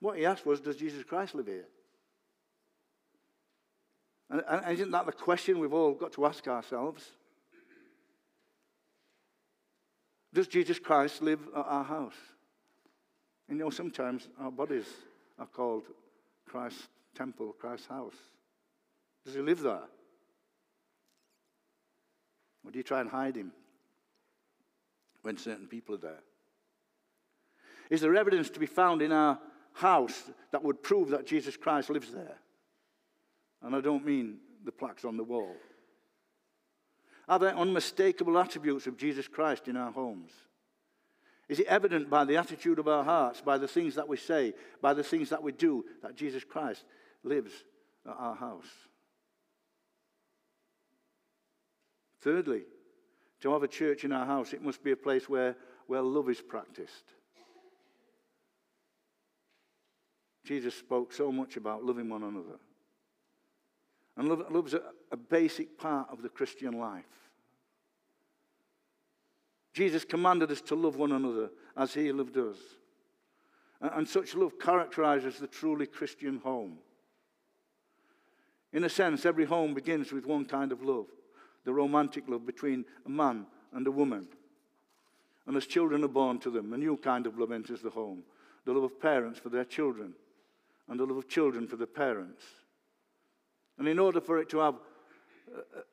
What 0.00 0.18
he 0.18 0.26
asked 0.26 0.44
was, 0.44 0.60
Does 0.60 0.76
Jesus 0.76 1.04
Christ 1.04 1.36
live 1.36 1.46
here? 1.46 1.68
And, 4.28 4.42
and 4.48 4.74
isn't 4.74 4.90
that 4.90 5.06
the 5.06 5.12
question 5.12 5.60
we've 5.60 5.72
all 5.72 5.92
got 5.92 6.12
to 6.14 6.26
ask 6.26 6.48
ourselves? 6.48 7.08
Does 10.34 10.48
Jesus 10.48 10.80
Christ 10.80 11.22
live 11.22 11.38
at 11.56 11.64
our 11.64 11.84
house? 11.84 12.16
You 13.52 13.58
know, 13.58 13.68
sometimes 13.68 14.30
our 14.40 14.50
bodies 14.50 14.86
are 15.38 15.44
called 15.44 15.82
Christ's 16.48 16.88
temple, 17.14 17.54
Christ's 17.58 17.86
house. 17.86 18.14
Does 19.26 19.34
he 19.34 19.42
live 19.42 19.60
there? 19.60 19.82
Or 22.64 22.70
do 22.70 22.78
you 22.78 22.82
try 22.82 23.02
and 23.02 23.10
hide 23.10 23.36
him 23.36 23.52
when 25.20 25.36
certain 25.36 25.66
people 25.66 25.96
are 25.96 25.98
there? 25.98 26.20
Is 27.90 28.00
there 28.00 28.16
evidence 28.16 28.48
to 28.48 28.58
be 28.58 28.64
found 28.64 29.02
in 29.02 29.12
our 29.12 29.38
house 29.74 30.30
that 30.50 30.64
would 30.64 30.82
prove 30.82 31.10
that 31.10 31.26
Jesus 31.26 31.54
Christ 31.54 31.90
lives 31.90 32.10
there? 32.10 32.38
And 33.60 33.76
I 33.76 33.82
don't 33.82 34.06
mean 34.06 34.38
the 34.64 34.72
plaques 34.72 35.04
on 35.04 35.18
the 35.18 35.24
wall. 35.24 35.56
Are 37.28 37.38
there 37.38 37.54
unmistakable 37.54 38.38
attributes 38.38 38.86
of 38.86 38.96
Jesus 38.96 39.28
Christ 39.28 39.68
in 39.68 39.76
our 39.76 39.92
homes? 39.92 40.30
Is 41.52 41.60
it 41.60 41.66
evident 41.66 42.08
by 42.08 42.24
the 42.24 42.38
attitude 42.38 42.78
of 42.78 42.88
our 42.88 43.04
hearts, 43.04 43.42
by 43.42 43.58
the 43.58 43.68
things 43.68 43.96
that 43.96 44.08
we 44.08 44.16
say, 44.16 44.54
by 44.80 44.94
the 44.94 45.02
things 45.02 45.28
that 45.28 45.42
we 45.42 45.52
do, 45.52 45.84
that 46.02 46.16
Jesus 46.16 46.44
Christ 46.44 46.82
lives 47.24 47.52
at 48.06 48.16
our 48.18 48.34
house? 48.34 48.70
Thirdly, 52.22 52.62
to 53.40 53.52
have 53.52 53.62
a 53.62 53.68
church 53.68 54.02
in 54.04 54.12
our 54.12 54.24
house, 54.24 54.54
it 54.54 54.62
must 54.62 54.82
be 54.82 54.92
a 54.92 54.96
place 54.96 55.28
where, 55.28 55.54
where 55.88 56.00
love 56.00 56.30
is 56.30 56.40
practiced. 56.40 57.04
Jesus 60.46 60.74
spoke 60.74 61.12
so 61.12 61.30
much 61.30 61.58
about 61.58 61.84
loving 61.84 62.08
one 62.08 62.22
another. 62.22 62.58
And 64.16 64.26
love, 64.26 64.46
love's 64.50 64.72
a, 64.72 64.80
a 65.10 65.18
basic 65.18 65.76
part 65.76 66.08
of 66.10 66.22
the 66.22 66.30
Christian 66.30 66.78
life. 66.78 67.04
Jesus 69.72 70.04
commanded 70.04 70.50
us 70.50 70.60
to 70.62 70.74
love 70.74 70.96
one 70.96 71.12
another 71.12 71.50
as 71.76 71.94
he 71.94 72.12
loved 72.12 72.36
us. 72.36 72.56
And, 73.80 74.06
such 74.06 74.34
love 74.34 74.58
characterizes 74.60 75.38
the 75.38 75.46
truly 75.46 75.86
Christian 75.86 76.38
home. 76.38 76.78
In 78.72 78.84
a 78.84 78.88
sense, 78.88 79.26
every 79.26 79.44
home 79.44 79.74
begins 79.74 80.12
with 80.12 80.26
one 80.26 80.44
kind 80.44 80.72
of 80.72 80.82
love 80.82 81.06
the 81.64 81.72
romantic 81.72 82.24
love 82.28 82.44
between 82.44 82.84
a 83.06 83.08
man 83.08 83.46
and 83.72 83.86
a 83.86 83.90
woman. 83.90 84.26
And 85.46 85.56
as 85.56 85.64
children 85.64 86.02
are 86.02 86.08
born 86.08 86.40
to 86.40 86.50
them, 86.50 86.72
a 86.72 86.76
new 86.76 86.96
kind 86.96 87.24
of 87.24 87.38
love 87.38 87.52
enters 87.52 87.82
the 87.82 87.90
home 87.90 88.24
the 88.64 88.72
love 88.72 88.84
of 88.84 89.00
parents 89.00 89.38
for 89.38 89.48
their 89.48 89.64
children, 89.64 90.14
and 90.88 90.98
the 90.98 91.04
love 91.04 91.16
of 91.16 91.28
children 91.28 91.66
for 91.66 91.76
their 91.76 91.86
parents. 91.86 92.42
And 93.78 93.88
in 93.88 93.98
order 93.98 94.20
for 94.20 94.38
it 94.38 94.48
to 94.50 94.58
have 94.58 94.74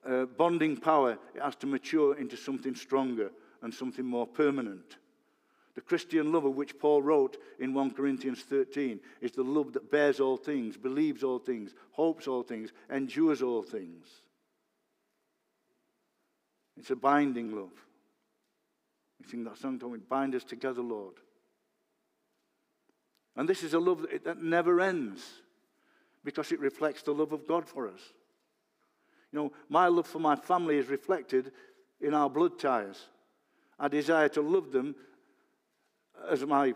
a 0.05 0.25
bonding 0.25 0.77
power, 0.77 1.17
it 1.33 1.41
has 1.41 1.55
to 1.57 1.67
mature 1.67 2.17
into 2.17 2.37
something 2.37 2.75
stronger 2.75 3.31
and 3.61 3.73
something 3.73 4.05
more 4.05 4.27
permanent. 4.27 4.97
The 5.75 5.81
Christian 5.81 6.31
love 6.31 6.45
of 6.45 6.55
which 6.55 6.77
Paul 6.77 7.01
wrote 7.01 7.37
in 7.59 7.73
1 7.73 7.91
Corinthians 7.91 8.41
13 8.41 8.99
is 9.21 9.31
the 9.31 9.43
love 9.43 9.73
that 9.73 9.91
bears 9.91 10.19
all 10.19 10.37
things, 10.37 10.75
believes 10.77 11.23
all 11.23 11.39
things, 11.39 11.73
hopes 11.91 12.27
all 12.27 12.43
things, 12.43 12.71
endures 12.89 13.41
all 13.41 13.63
things. 13.63 14.05
It's 16.77 16.89
a 16.91 16.95
binding 16.95 17.55
love. 17.55 17.71
You 19.19 19.29
sing 19.29 19.43
that 19.43 19.57
song, 19.57 19.77
don't 19.77 19.91
we? 19.91 19.99
Bind 19.99 20.33
us 20.35 20.43
together, 20.43 20.81
Lord. 20.81 21.15
And 23.35 23.47
this 23.47 23.63
is 23.63 23.73
a 23.73 23.79
love 23.79 24.05
that 24.23 24.41
never 24.41 24.81
ends 24.81 25.23
because 26.23 26.51
it 26.51 26.59
reflects 26.59 27.03
the 27.03 27.13
love 27.13 27.31
of 27.31 27.47
God 27.47 27.67
for 27.67 27.87
us. 27.87 28.01
You 29.31 29.39
know, 29.39 29.51
my 29.69 29.87
love 29.87 30.07
for 30.07 30.19
my 30.19 30.35
family 30.35 30.77
is 30.77 30.87
reflected 30.87 31.51
in 32.01 32.13
our 32.13 32.29
blood 32.29 32.59
ties. 32.59 32.99
I 33.79 33.87
desire 33.87 34.29
to 34.29 34.41
love 34.41 34.71
them 34.71 34.95
as 36.29 36.45
my 36.45 36.73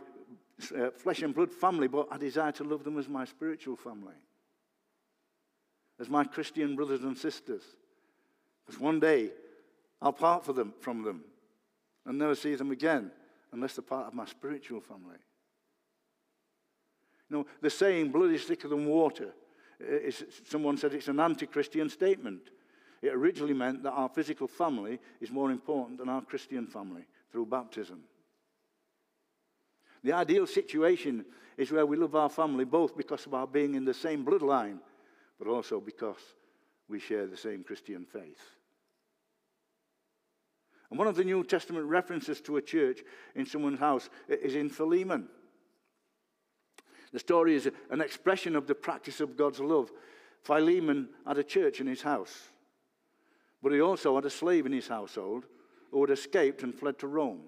uh, 0.76 0.90
flesh 0.92 1.22
and 1.22 1.36
blood 1.36 1.52
family, 1.52 1.88
but 1.88 2.08
I 2.12 2.18
desire 2.18 2.52
to 2.54 2.64
love 2.64 2.84
them 2.84 2.98
as 2.98 3.10
my 3.10 3.26
spiritual 3.26 3.76
family, 3.76 4.16
as 6.00 6.10
my 6.10 6.24
Christian 6.24 6.76
brothers 6.76 7.04
and 7.04 7.18
sisters. 7.18 7.64
Because 8.66 8.80
one 8.80 9.00
day 9.00 9.32
I'll 10.02 10.14
part 10.14 10.46
for 10.46 10.54
them, 10.54 10.74
from 10.80 11.04
them 11.04 11.24
and 12.06 12.18
never 12.18 12.36
see 12.36 12.56
them 12.56 12.72
again 12.72 13.12
unless 13.52 13.76
they're 13.76 13.84
part 13.84 14.08
of 14.08 14.14
my 14.14 14.26
spiritual 14.26 14.82
family. 14.82 15.18
You 17.30 17.38
know, 17.38 17.46
the 17.62 17.70
saying, 17.70 18.12
blood 18.12 18.32
is 18.32 18.44
thicker 18.44 18.68
than 18.68 18.86
water, 18.86 19.34
is, 19.80 20.24
someone 20.48 20.78
said 20.78 20.94
it's 20.94 21.08
an 21.08 21.20
anti 21.20 21.46
Christian 21.46 21.90
statement. 21.90 22.50
It 23.04 23.14
originally 23.14 23.54
meant 23.54 23.84
that 23.84 23.92
our 23.92 24.08
physical 24.08 24.48
family 24.48 24.98
is 25.20 25.30
more 25.30 25.52
important 25.52 25.98
than 25.98 26.08
our 26.08 26.22
Christian 26.22 26.66
family 26.66 27.04
through 27.34 27.48
baptism. 27.48 28.00
The 30.06 30.14
ideal 30.14 30.48
situation 30.48 31.26
is 31.58 31.70
where 31.70 31.86
we 31.86 31.98
love 31.98 32.16
our 32.16 32.30
family 32.30 32.64
both 32.64 32.96
because 32.96 33.26
of 33.26 33.34
our 33.34 33.46
being 33.46 33.76
in 33.76 33.84
the 33.84 33.94
same 33.94 34.26
bloodline, 34.26 34.80
but 35.38 35.50
also 35.50 35.82
because 35.82 36.22
we 36.88 36.98
share 36.98 37.28
the 37.28 37.36
same 37.36 37.62
Christian 37.62 38.06
faith. 38.06 38.40
And 40.90 40.98
one 40.98 41.10
of 41.10 41.18
the 41.18 41.26
New 41.26 41.44
Testament 41.44 41.86
references 41.86 42.40
to 42.42 42.56
a 42.56 42.62
church 42.62 43.02
in 43.36 43.46
someone's 43.46 43.80
house 43.80 44.10
is 44.30 44.56
in 44.56 44.70
Philemon. 44.70 45.28
The 47.12 47.20
story 47.20 47.56
is 47.56 47.70
an 47.90 48.00
expression 48.00 48.56
of 48.56 48.66
the 48.66 48.76
practice 48.76 49.20
of 49.20 49.36
God's 49.36 49.60
love. 49.60 49.92
Philemon 50.42 51.10
had 51.28 51.38
a 51.38 51.44
church 51.44 51.82
in 51.82 51.88
his 51.88 52.02
house, 52.02 52.52
but 53.63 53.72
he 53.72 53.79
also 53.79 54.13
had 54.15 54.25
a 54.25 54.29
slave 54.29 54.65
in 54.65 54.74
his 54.74 54.89
household 54.89 55.46
who 55.89 56.01
had 56.01 56.10
escaped 56.10 56.63
and 56.63 56.75
fled 56.75 57.00
to 57.00 57.08
Rome. 57.08 57.43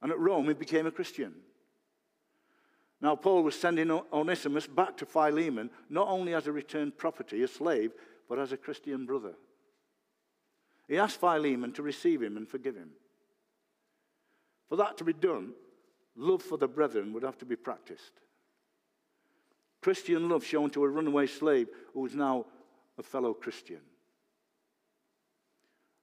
And 0.00 0.12
at 0.12 0.18
Rome, 0.20 0.46
he 0.46 0.54
became 0.54 0.86
a 0.86 0.92
Christian. 0.92 1.34
Now, 3.00 3.16
Paul 3.16 3.42
was 3.42 3.58
sending 3.58 3.90
Onesimus 3.90 4.68
back 4.68 4.96
to 4.98 5.06
Philemon, 5.06 5.70
not 5.90 6.06
only 6.06 6.34
as 6.34 6.46
a 6.46 6.52
returned 6.52 6.96
property, 6.96 7.42
a 7.42 7.48
slave, 7.48 7.92
but 8.28 8.38
as 8.38 8.52
a 8.52 8.56
Christian 8.56 9.04
brother. 9.04 9.34
He 10.86 10.96
asked 10.96 11.18
Philemon 11.18 11.72
to 11.72 11.82
receive 11.82 12.22
him 12.22 12.36
and 12.36 12.48
forgive 12.48 12.76
him. 12.76 12.90
For 14.68 14.76
that 14.76 14.96
to 14.98 15.04
be 15.04 15.12
done, 15.12 15.54
love 16.14 16.42
for 16.42 16.56
the 16.56 16.68
brethren 16.68 17.12
would 17.12 17.24
have 17.24 17.38
to 17.38 17.44
be 17.44 17.56
practiced. 17.56 18.12
Christian 19.80 20.28
love 20.28 20.44
shown 20.44 20.70
to 20.70 20.84
a 20.84 20.88
runaway 20.88 21.26
slave 21.26 21.68
who 21.94 22.06
is 22.06 22.14
now 22.14 22.46
a 22.96 23.02
fellow 23.02 23.34
Christian. 23.34 23.80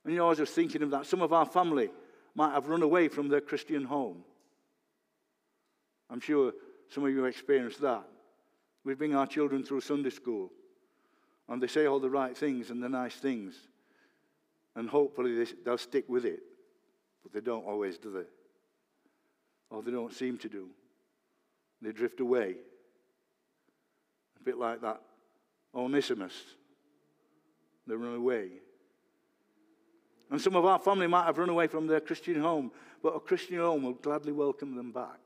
And 0.03 0.13
you 0.13 0.19
know, 0.19 0.27
I 0.27 0.29
was 0.29 0.37
just 0.37 0.53
thinking 0.53 0.81
of 0.83 0.91
that. 0.91 1.05
Some 1.05 1.21
of 1.21 1.33
our 1.33 1.45
family 1.45 1.89
might 2.35 2.53
have 2.53 2.67
run 2.67 2.81
away 2.81 3.07
from 3.07 3.27
their 3.27 3.41
Christian 3.41 3.83
home. 3.83 4.23
I'm 6.09 6.19
sure 6.19 6.53
some 6.89 7.03
of 7.03 7.11
you 7.11 7.25
experienced 7.25 7.81
that. 7.81 8.03
We 8.83 8.95
bring 8.95 9.15
our 9.15 9.27
children 9.27 9.63
through 9.63 9.81
Sunday 9.81 10.09
school, 10.09 10.51
and 11.47 11.61
they 11.61 11.67
say 11.67 11.85
all 11.85 11.99
the 11.99 12.09
right 12.09 12.35
things 12.35 12.69
and 12.69 12.81
the 12.81 12.89
nice 12.89 13.15
things, 13.15 13.55
and 14.75 14.89
hopefully 14.89 15.45
they'll 15.65 15.77
stick 15.77 16.05
with 16.07 16.25
it. 16.25 16.39
But 17.21 17.33
they 17.33 17.41
don't 17.41 17.65
always, 17.65 17.97
do 17.97 18.11
they? 18.11 18.25
or 19.69 19.83
they 19.83 19.91
don't 19.91 20.13
seem 20.13 20.37
to 20.39 20.49
do. 20.49 20.67
They 21.81 21.91
drift 21.91 22.19
away. 22.19 22.55
A 24.39 24.43
bit 24.43 24.57
like 24.57 24.81
that 24.81 25.01
Onesimus. 25.73 26.33
They 27.87 27.95
run 27.95 28.15
away. 28.15 28.49
And 30.29 30.39
some 30.39 30.55
of 30.55 30.65
our 30.65 30.79
family 30.79 31.07
might 31.07 31.25
have 31.25 31.37
run 31.37 31.49
away 31.49 31.67
from 31.67 31.87
their 31.87 31.99
Christian 31.99 32.39
home, 32.39 32.71
but 33.01 33.15
a 33.15 33.19
Christian 33.19 33.57
home 33.57 33.83
will 33.83 33.93
gladly 33.93 34.31
welcome 34.31 34.75
them 34.75 34.91
back. 34.91 35.19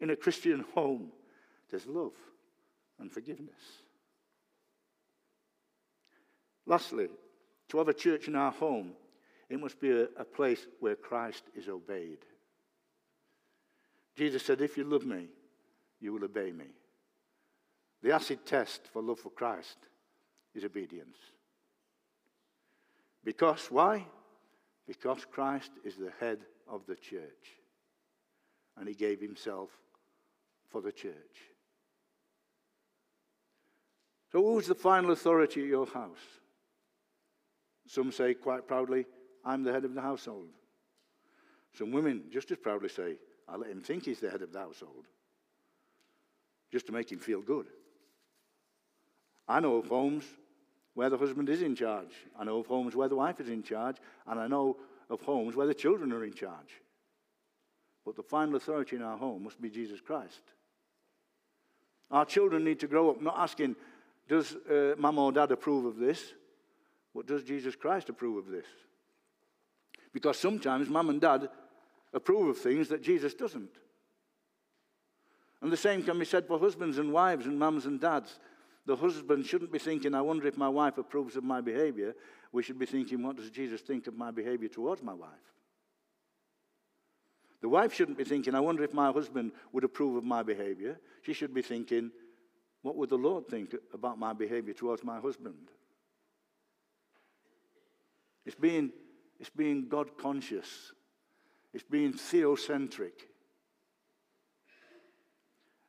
In 0.00 0.10
a 0.10 0.16
Christian 0.16 0.64
home, 0.74 1.12
there's 1.70 1.86
love 1.86 2.14
and 2.98 3.10
forgiveness. 3.10 3.54
Lastly, 6.66 7.08
to 7.68 7.78
have 7.78 7.88
a 7.88 7.94
church 7.94 8.26
in 8.26 8.34
our 8.34 8.50
home 8.50 8.94
it 9.48 9.60
must 9.60 9.80
be 9.80 9.90
a, 9.90 10.04
a 10.16 10.24
place 10.24 10.66
where 10.80 10.96
Christ 10.96 11.44
is 11.54 11.68
obeyed. 11.68 12.18
Jesus 14.16 14.44
said, 14.44 14.60
If 14.60 14.76
you 14.76 14.84
love 14.84 15.04
me, 15.04 15.28
you 16.00 16.12
will 16.12 16.24
obey 16.24 16.50
me. 16.50 16.66
The 18.02 18.12
acid 18.12 18.44
test 18.44 18.88
for 18.92 19.02
love 19.02 19.18
for 19.18 19.30
Christ 19.30 19.76
is 20.54 20.64
obedience. 20.64 21.16
Because, 23.24 23.66
why? 23.70 24.06
Because 24.86 25.24
Christ 25.24 25.70
is 25.82 25.96
the 25.96 26.12
head 26.20 26.38
of 26.68 26.82
the 26.86 26.94
church. 26.94 27.58
And 28.76 28.86
he 28.86 28.94
gave 28.94 29.20
himself 29.20 29.70
for 30.68 30.80
the 30.80 30.92
church. 30.92 31.14
So, 34.30 34.42
who's 34.42 34.66
the 34.66 34.74
final 34.74 35.12
authority 35.12 35.62
at 35.62 35.68
your 35.68 35.86
house? 35.86 36.18
Some 37.86 38.10
say 38.10 38.34
quite 38.34 38.66
proudly, 38.66 39.06
I'm 39.44 39.62
the 39.62 39.72
head 39.72 39.84
of 39.84 39.94
the 39.94 40.00
household. 40.00 40.48
Some 41.72 41.92
women 41.92 42.24
just 42.30 42.50
as 42.50 42.58
proudly 42.58 42.88
say, 42.88 43.16
I 43.48 43.56
let 43.56 43.70
him 43.70 43.80
think 43.80 44.04
he's 44.04 44.20
the 44.20 44.30
head 44.30 44.42
of 44.42 44.52
the 44.52 44.58
household, 44.58 45.06
just 46.72 46.86
to 46.86 46.92
make 46.92 47.12
him 47.12 47.18
feel 47.18 47.42
good. 47.42 47.66
I 49.46 49.60
know 49.60 49.76
of 49.76 49.88
homes 49.88 50.24
where 50.94 51.10
the 51.10 51.18
husband 51.18 51.48
is 51.48 51.62
in 51.62 51.74
charge. 51.74 52.14
I 52.38 52.44
know 52.44 52.60
of 52.60 52.66
homes 52.66 52.94
where 52.94 53.08
the 53.08 53.16
wife 53.16 53.40
is 53.40 53.48
in 53.48 53.62
charge. 53.62 53.96
And 54.26 54.40
I 54.40 54.46
know 54.46 54.76
of 55.10 55.20
homes 55.22 55.56
where 55.56 55.66
the 55.66 55.74
children 55.74 56.12
are 56.12 56.24
in 56.24 56.32
charge. 56.32 56.80
But 58.04 58.16
the 58.16 58.22
final 58.22 58.56
authority 58.56 58.96
in 58.96 59.02
our 59.02 59.16
home 59.16 59.44
must 59.44 59.60
be 59.60 59.70
Jesus 59.70 60.00
Christ. 60.00 60.42
Our 62.10 62.24
children 62.24 62.64
need 62.64 62.80
to 62.80 62.86
grow 62.86 63.10
up 63.10 63.20
not 63.20 63.36
asking, 63.38 63.76
does 64.28 64.54
uh, 64.70 64.94
mum 64.96 65.18
or 65.18 65.32
dad 65.32 65.50
approve 65.50 65.84
of 65.84 65.98
this? 65.98 66.32
But 67.14 67.26
does 67.26 67.44
Jesus 67.44 67.74
Christ 67.74 68.08
approve 68.08 68.36
of 68.36 68.50
this? 68.50 68.66
Because 70.12 70.38
sometimes 70.38 70.88
mum 70.88 71.10
and 71.10 71.20
dad 71.20 71.48
approve 72.12 72.48
of 72.48 72.58
things 72.58 72.88
that 72.88 73.02
Jesus 73.02 73.34
doesn't. 73.34 73.70
And 75.60 75.72
the 75.72 75.76
same 75.76 76.02
can 76.02 76.18
be 76.18 76.24
said 76.24 76.46
for 76.46 76.58
husbands 76.58 76.98
and 76.98 77.12
wives 77.12 77.46
and 77.46 77.58
mums 77.58 77.86
and 77.86 78.00
dads. 78.00 78.38
The 78.86 78.96
husband 78.96 79.46
shouldn't 79.46 79.72
be 79.72 79.78
thinking, 79.78 80.14
I 80.14 80.20
wonder 80.20 80.46
if 80.46 80.58
my 80.58 80.68
wife 80.68 80.98
approves 80.98 81.36
of 81.36 81.44
my 81.44 81.60
behavior. 81.60 82.14
We 82.52 82.62
should 82.62 82.78
be 82.78 82.86
thinking, 82.86 83.22
what 83.22 83.36
does 83.36 83.50
Jesus 83.50 83.80
think 83.80 84.06
of 84.06 84.16
my 84.16 84.30
behavior 84.30 84.68
towards 84.68 85.02
my 85.02 85.14
wife? 85.14 85.30
The 87.62 87.68
wife 87.70 87.94
shouldn't 87.94 88.18
be 88.18 88.24
thinking, 88.24 88.54
I 88.54 88.60
wonder 88.60 88.84
if 88.84 88.92
my 88.92 89.10
husband 89.10 89.52
would 89.72 89.84
approve 89.84 90.16
of 90.16 90.24
my 90.24 90.42
behavior. 90.42 91.00
She 91.22 91.32
should 91.32 91.54
be 91.54 91.62
thinking, 91.62 92.10
what 92.82 92.96
would 92.96 93.08
the 93.08 93.16
Lord 93.16 93.48
think 93.48 93.74
about 93.94 94.18
my 94.18 94.34
behavior 94.34 94.74
towards 94.74 95.02
my 95.02 95.18
husband? 95.18 95.70
It's 98.44 98.54
being, 98.54 98.92
it's 99.40 99.48
being 99.48 99.88
God 99.88 100.18
conscious, 100.18 100.92
it's 101.72 101.84
being 101.84 102.12
theocentric. 102.12 103.12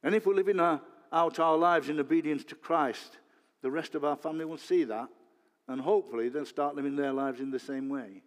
And 0.01 0.15
if 0.15 0.25
we 0.25 0.33
live 0.33 0.47
in 0.47 0.61
our, 0.61 0.79
out 1.11 1.39
our 1.39 1.57
lives 1.57 1.89
in 1.89 1.99
obedience 1.99 2.43
to 2.45 2.55
Christ, 2.55 3.17
the 3.61 3.71
rest 3.71 3.95
of 3.95 4.03
our 4.03 4.15
family 4.15 4.45
will 4.45 4.57
see 4.57 4.83
that, 4.83 5.07
and 5.67 5.81
hopefully 5.81 6.29
they'll 6.29 6.45
start 6.45 6.75
living 6.75 6.95
their 6.95 7.13
lives 7.13 7.39
in 7.39 7.51
the 7.51 7.59
same 7.59 7.89
way. 7.89 8.21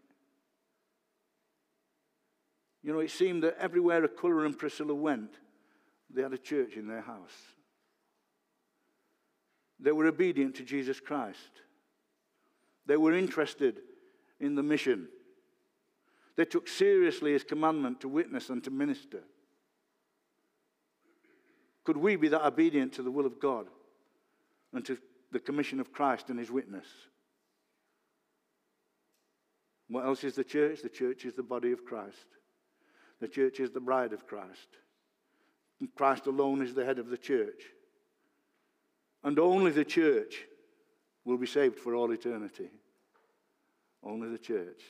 You 2.82 2.92
know, 2.92 3.00
it 3.00 3.10
seemed 3.10 3.42
that 3.42 3.56
everywhere 3.58 4.04
Aquila 4.04 4.44
and 4.44 4.58
Priscilla 4.58 4.94
went, 4.94 5.30
they 6.12 6.22
had 6.22 6.32
a 6.32 6.38
church 6.38 6.76
in 6.76 6.88
their 6.88 7.02
house. 7.02 7.34
They 9.80 9.92
were 9.92 10.06
obedient 10.06 10.56
to 10.56 10.64
Jesus 10.64 10.98
Christ. 10.98 11.62
They 12.86 12.96
were 12.96 13.12
interested 13.12 13.80
in 14.40 14.54
the 14.54 14.62
mission. 14.62 15.08
They 16.36 16.44
took 16.44 16.68
seriously 16.68 17.32
his 17.32 17.44
commandment 17.44 18.00
to 18.00 18.08
witness 18.08 18.48
and 18.48 18.62
to 18.64 18.70
minister. 18.70 19.22
Could 21.88 21.96
we 21.96 22.16
be 22.16 22.28
that 22.28 22.46
obedient 22.46 22.92
to 22.92 23.02
the 23.02 23.10
will 23.10 23.24
of 23.24 23.40
God 23.40 23.66
and 24.74 24.84
to 24.84 24.98
the 25.32 25.40
commission 25.40 25.80
of 25.80 25.90
Christ 25.90 26.28
and 26.28 26.38
his 26.38 26.50
witness? 26.50 26.84
What 29.88 30.04
else 30.04 30.22
is 30.22 30.34
the 30.34 30.44
church? 30.44 30.82
The 30.82 30.90
church 30.90 31.24
is 31.24 31.32
the 31.32 31.42
body 31.42 31.72
of 31.72 31.86
Christ. 31.86 32.26
The 33.22 33.28
church 33.28 33.58
is 33.58 33.70
the 33.70 33.80
bride 33.80 34.12
of 34.12 34.26
Christ. 34.26 34.68
And 35.80 35.88
Christ 35.94 36.26
alone 36.26 36.60
is 36.60 36.74
the 36.74 36.84
head 36.84 36.98
of 36.98 37.08
the 37.08 37.16
church. 37.16 37.62
And 39.24 39.38
only 39.38 39.70
the 39.70 39.82
church 39.82 40.44
will 41.24 41.38
be 41.38 41.46
saved 41.46 41.78
for 41.78 41.94
all 41.94 42.12
eternity. 42.12 42.68
Only 44.02 44.28
the 44.28 44.36
church. 44.36 44.82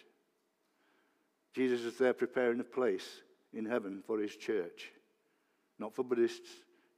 Jesus 1.55 1.83
is 1.83 1.97
there 1.97 2.13
preparing 2.13 2.59
a 2.59 2.65
place 2.65 3.09
in 3.53 3.67
heaven 3.67 4.03
for 4.05 4.19
his 4.19 4.35
church. 4.35 4.91
Not 5.79 5.95
for 5.95 6.03
Buddhists, 6.03 6.49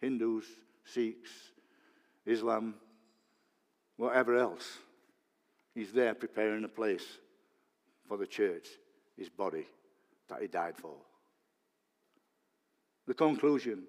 Hindus, 0.01 0.45
Sikhs, 0.85 1.31
Islam, 2.27 2.75
whatever 3.97 4.37
else. 4.37 4.79
He's 5.75 5.93
there 5.93 6.15
preparing 6.15 6.65
a 6.65 6.69
place 6.69 7.05
for 8.09 8.17
the 8.17 8.27
church, 8.27 8.67
his 9.17 9.29
body 9.29 9.67
that 10.29 10.41
he 10.41 10.49
died 10.49 10.77
for. 10.77 10.97
The 13.07 13.15
conclusion 13.15 13.85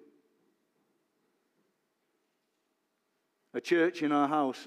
a 3.54 3.60
church 3.60 4.02
in 4.02 4.12
our 4.12 4.28
house 4.28 4.66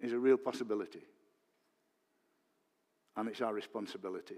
is 0.00 0.12
a 0.12 0.18
real 0.18 0.36
possibility, 0.36 1.02
and 3.16 3.28
it's 3.28 3.40
our 3.40 3.52
responsibility. 3.52 4.36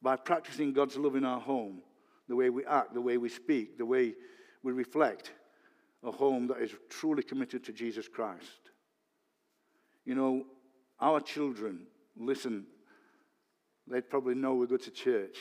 By 0.00 0.16
practicing 0.16 0.72
God's 0.72 0.96
love 0.96 1.16
in 1.16 1.24
our 1.24 1.40
home, 1.40 1.82
the 2.28 2.36
way 2.36 2.50
we 2.50 2.64
act, 2.66 2.94
the 2.94 3.00
way 3.00 3.16
we 3.16 3.28
speak, 3.28 3.78
the 3.78 3.86
way 3.86 4.14
we 4.62 4.72
reflect, 4.72 5.32
a 6.04 6.10
home 6.10 6.46
that 6.48 6.58
is 6.58 6.72
truly 6.88 7.22
committed 7.22 7.64
to 7.64 7.72
Jesus 7.72 8.08
Christ. 8.08 8.70
You 10.04 10.14
know, 10.14 10.46
our 11.00 11.20
children 11.20 11.86
listen, 12.16 12.66
they'd 13.86 14.08
probably 14.08 14.34
know 14.34 14.54
we 14.54 14.66
go 14.66 14.76
to 14.76 14.90
church 14.90 15.36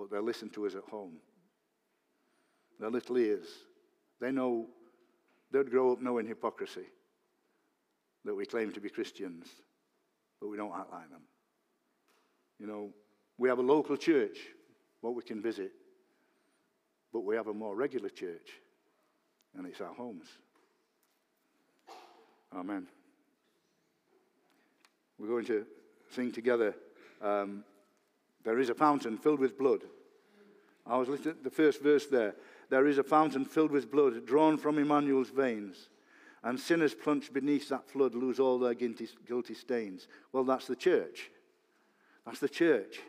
but 0.00 0.10
they'll 0.10 0.22
listen 0.22 0.48
to 0.48 0.66
us 0.66 0.74
at 0.74 0.84
home. 0.90 1.18
Their 2.78 2.90
little 2.90 3.18
ears, 3.18 3.46
they 4.18 4.32
know, 4.32 4.66
they'd 5.52 5.70
grow 5.70 5.92
up 5.92 6.00
knowing 6.00 6.26
hypocrisy, 6.26 6.86
that 8.24 8.34
we 8.34 8.46
claim 8.46 8.72
to 8.72 8.80
be 8.80 8.88
Christians, 8.88 9.46
but 10.40 10.48
we 10.48 10.56
don't 10.56 10.72
act 10.72 10.90
like 10.90 11.10
them. 11.10 11.20
You 12.58 12.66
know, 12.66 12.90
we 13.36 13.50
have 13.50 13.58
a 13.58 13.62
local 13.62 13.98
church, 13.98 14.38
what 15.02 15.14
we 15.14 15.22
can 15.22 15.42
visit, 15.42 15.72
but 17.12 17.24
we 17.24 17.36
have 17.36 17.48
a 17.48 17.54
more 17.54 17.74
regular 17.74 18.08
church, 18.08 18.50
and 19.56 19.66
it's 19.66 19.80
our 19.80 19.92
homes. 19.94 20.26
Amen. 22.54 22.86
We're 25.18 25.28
going 25.28 25.46
to 25.46 25.66
sing 26.14 26.32
together. 26.32 26.74
Um, 27.22 27.64
there 28.44 28.58
is 28.58 28.70
a 28.70 28.74
fountain 28.74 29.18
filled 29.18 29.40
with 29.40 29.58
blood. 29.58 29.82
I 30.86 30.96
was 30.96 31.08
listening 31.08 31.36
to 31.36 31.42
the 31.44 31.50
first 31.50 31.82
verse 31.82 32.06
there. 32.06 32.34
There 32.70 32.86
is 32.86 32.98
a 32.98 33.04
fountain 33.04 33.44
filled 33.44 33.70
with 33.70 33.90
blood 33.90 34.26
drawn 34.26 34.56
from 34.56 34.78
Emmanuel's 34.78 35.30
veins, 35.30 35.90
and 36.42 36.58
sinners 36.58 36.94
plunged 36.94 37.34
beneath 37.34 37.68
that 37.68 37.88
flood 37.88 38.14
lose 38.14 38.40
all 38.40 38.58
their 38.58 38.74
guilty, 38.74 39.08
guilty 39.26 39.54
stains. 39.54 40.08
Well, 40.32 40.44
that's 40.44 40.66
the 40.66 40.76
church. 40.76 41.30
That's 42.24 42.40
the 42.40 42.48
church 42.48 43.00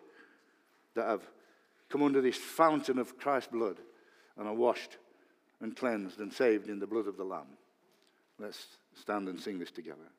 that 0.96 1.08
have 1.08 1.22
come 1.90 2.04
under 2.04 2.22
this 2.22 2.38
fountain 2.38 3.00
of 3.00 3.18
Christ's 3.18 3.52
blood 3.52 3.78
and 4.42 4.50
are 4.50 4.56
washed 4.56 4.98
and 5.60 5.78
cleansed 5.78 6.20
and 6.20 6.34
saved 6.34 6.68
in 6.68 6.80
the 6.80 6.88
blood 6.88 7.06
of 7.06 7.16
the 7.16 7.24
Lamb. 7.24 7.46
Let's 8.40 8.66
stand 8.96 9.28
and 9.28 9.40
sing 9.40 9.60
this 9.60 9.70
together. 9.70 10.10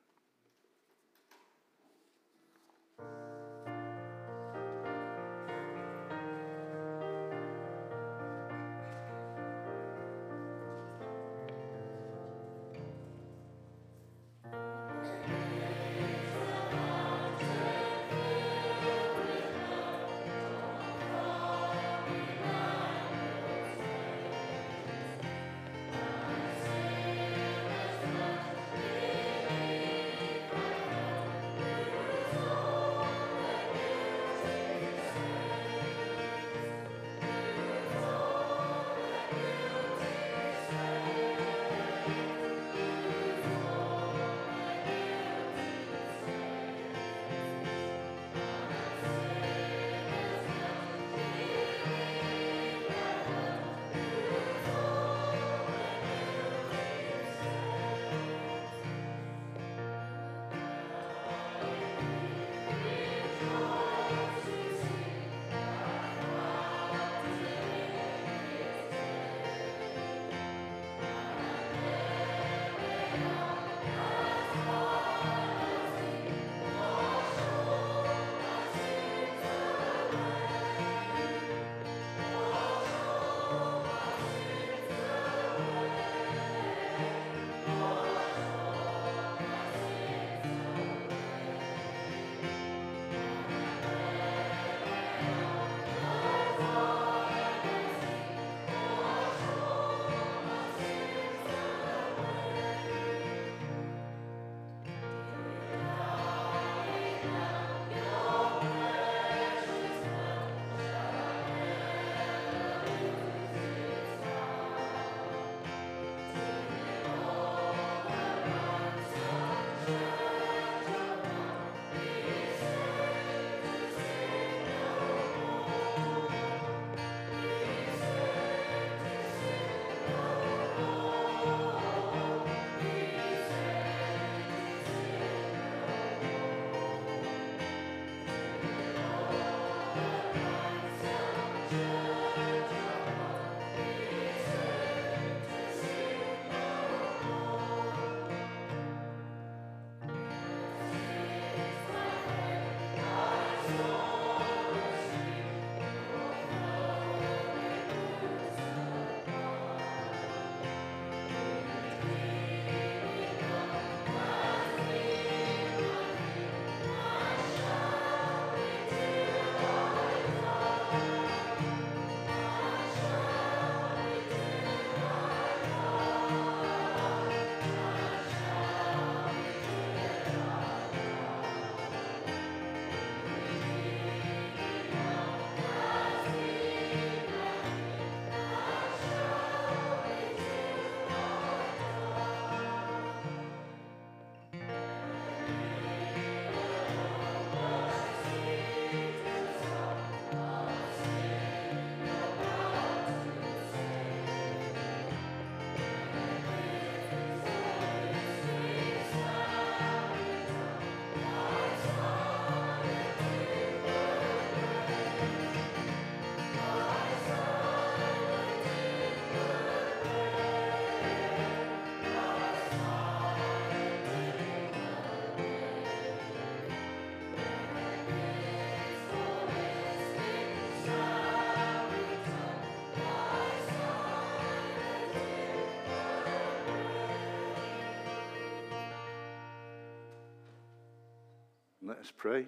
Let 241.93 242.01
us 242.01 242.13
pray. 242.17 242.47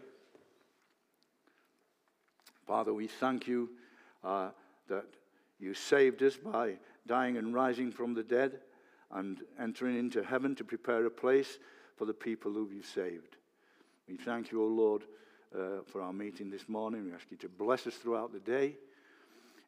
Father, 2.67 2.95
we 2.95 3.09
thank 3.09 3.47
you 3.47 3.69
uh, 4.25 4.49
that 4.89 5.05
you 5.61 5.75
saved 5.75 6.23
us 6.23 6.39
by 6.39 6.77
dying 7.07 7.37
and 7.37 7.53
rising 7.53 7.93
from 7.93 8.15
the 8.15 8.23
dead 8.23 8.61
and 9.11 9.43
entering 9.61 9.99
into 9.99 10.25
heaven 10.25 10.55
to 10.55 10.65
prepare 10.65 11.05
a 11.05 11.11
place 11.11 11.59
for 11.95 12.07
the 12.07 12.15
people 12.15 12.55
who 12.55 12.71
you've 12.75 12.87
saved. 12.87 13.37
We 14.09 14.17
thank 14.17 14.51
you, 14.51 14.63
O 14.63 14.67
Lord, 14.67 15.03
uh, 15.55 15.83
for 15.93 16.01
our 16.01 16.15
meeting 16.15 16.49
this 16.49 16.67
morning. 16.67 17.05
We 17.05 17.13
ask 17.13 17.27
you 17.31 17.37
to 17.37 17.49
bless 17.51 17.87
us 17.87 17.97
throughout 17.97 18.33
the 18.33 18.41
day. 18.41 18.77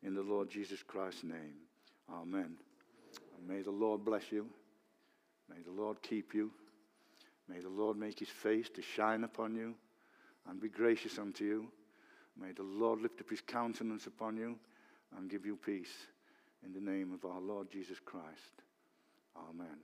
In 0.02 0.14
the 0.14 0.22
Lord 0.22 0.48
Jesus 0.48 0.82
Christ's 0.82 1.24
name. 1.24 1.56
Amen. 2.10 2.56
And 3.36 3.46
may 3.46 3.60
the 3.60 3.70
Lord 3.70 4.06
bless 4.06 4.32
you. 4.32 4.46
May 5.50 5.60
the 5.66 5.82
Lord 5.82 6.00
keep 6.00 6.32
you. 6.32 6.50
May 7.48 7.60
the 7.60 7.68
Lord 7.68 7.96
make 7.96 8.18
his 8.18 8.28
face 8.28 8.68
to 8.70 8.82
shine 8.82 9.24
upon 9.24 9.54
you 9.54 9.74
and 10.48 10.60
be 10.60 10.68
gracious 10.68 11.18
unto 11.18 11.44
you. 11.44 11.68
May 12.40 12.52
the 12.52 12.62
Lord 12.62 13.00
lift 13.00 13.20
up 13.20 13.30
his 13.30 13.40
countenance 13.40 14.06
upon 14.06 14.36
you 14.36 14.58
and 15.16 15.30
give 15.30 15.46
you 15.46 15.56
peace. 15.56 16.06
In 16.64 16.72
the 16.72 16.80
name 16.80 17.12
of 17.12 17.24
our 17.24 17.40
Lord 17.40 17.70
Jesus 17.70 17.98
Christ. 18.04 18.62
Amen. 19.36 19.78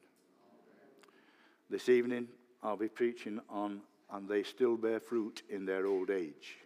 This 1.71 1.89
evening, 1.89 2.29
I'll 2.63 2.77
be 2.77 2.89
preaching 2.89 3.41
on, 3.49 3.81
and 4.11 4.29
they 4.29 4.43
still 4.43 4.77
bear 4.77 5.01
fruit 5.01 5.43
in 5.49 5.65
their 5.65 5.87
old 5.87 6.11
age. 6.11 6.57